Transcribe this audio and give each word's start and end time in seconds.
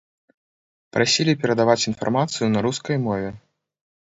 Прасілі 0.95 1.35
перадаваць 1.43 1.85
інфармацыю 1.91 2.47
на 2.55 2.59
рускай 2.69 2.95
мове. 3.07 3.29